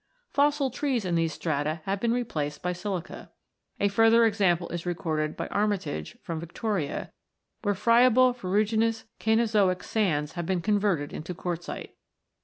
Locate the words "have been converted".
10.31-11.13